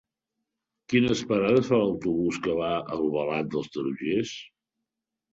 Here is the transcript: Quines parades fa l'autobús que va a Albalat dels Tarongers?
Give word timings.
Quines 0.91 1.19
parades 1.31 1.67
fa 1.73 1.79
l'autobús 1.81 2.39
que 2.47 2.55
va 2.59 2.69
a 2.77 2.79
Albalat 2.95 3.51
dels 3.57 3.69
Tarongers? 3.75 4.33